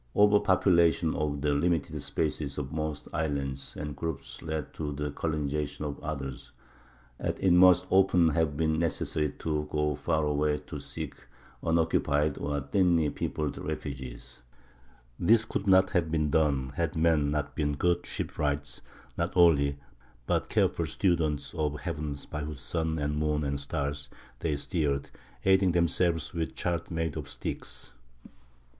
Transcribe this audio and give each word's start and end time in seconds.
Over 0.15 0.39
population 0.39 1.13
of 1.13 1.41
the 1.41 1.53
limited 1.53 2.01
spaces 2.01 2.57
of 2.57 2.71
most 2.71 3.07
islands 3.13 3.75
and 3.77 3.95
groups 3.95 4.41
led 4.41 4.73
to 4.73 4.91
the 4.93 5.11
colonization 5.11 5.85
of 5.85 5.99
others; 5.99 6.53
and 7.19 7.35
it 7.39 7.53
must 7.53 7.85
often 7.91 8.29
have 8.29 8.57
been 8.57 8.79
necessary 8.79 9.29
to 9.37 9.67
go 9.69 9.93
far 9.93 10.25
away 10.25 10.57
to 10.57 10.79
seek 10.79 11.13
unoccupied 11.61 12.39
or 12.39 12.61
thinly 12.61 13.11
peopled 13.11 13.59
refuges. 13.59 14.41
This 15.19 15.45
could 15.45 15.67
not 15.67 15.91
have 15.91 16.09
been 16.09 16.31
done 16.31 16.71
had 16.77 16.95
men 16.95 17.29
not 17.29 17.55
been 17.55 17.73
good 17.75 18.03
shipwrights, 18.07 18.81
not 19.19 19.31
only, 19.37 19.77
but 20.25 20.49
careful 20.49 20.87
students 20.87 21.53
of 21.53 21.73
the 21.73 21.77
heavens 21.77 22.25
by 22.25 22.41
whose 22.43 22.61
sun 22.61 22.97
and 22.97 23.17
moon 23.17 23.43
and 23.43 23.59
stars 23.59 24.09
they 24.39 24.57
steered, 24.57 25.11
aiding 25.45 25.73
themselves 25.73 26.33
with 26.33 26.55
charts 26.55 26.89
made 26.89 27.15
of 27.15 27.29
sticks. 27.29 27.91